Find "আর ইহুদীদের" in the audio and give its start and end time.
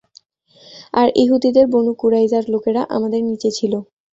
0.93-1.65